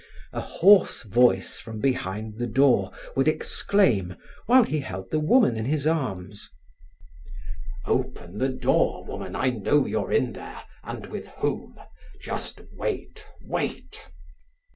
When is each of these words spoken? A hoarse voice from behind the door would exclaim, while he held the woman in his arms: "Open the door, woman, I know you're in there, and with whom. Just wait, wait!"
A 0.33 0.41
hoarse 0.41 1.03
voice 1.03 1.57
from 1.57 1.79
behind 1.79 2.39
the 2.39 2.47
door 2.47 2.89
would 3.15 3.27
exclaim, 3.27 4.15
while 4.47 4.63
he 4.63 4.79
held 4.79 5.11
the 5.11 5.19
woman 5.19 5.55
in 5.55 5.65
his 5.65 5.85
arms: 5.85 6.49
"Open 7.85 8.39
the 8.39 8.49
door, 8.49 9.05
woman, 9.05 9.35
I 9.35 9.51
know 9.51 9.85
you're 9.85 10.11
in 10.11 10.33
there, 10.33 10.63
and 10.83 11.05
with 11.05 11.27
whom. 11.27 11.79
Just 12.19 12.61
wait, 12.75 13.23
wait!" 13.45 14.07